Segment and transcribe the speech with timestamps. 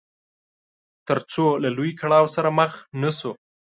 [1.07, 3.31] تر څو له لوی کړاو سره مخ نه شو.